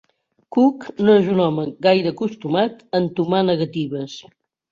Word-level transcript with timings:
Cook 0.55 0.85
no 1.07 1.17
és 1.23 1.27
un 1.33 1.41
home 1.43 1.65
gaire 1.87 2.13
acostumat 2.15 2.81
a 2.87 3.01
entomar 3.03 3.45
negatives. 3.53 4.19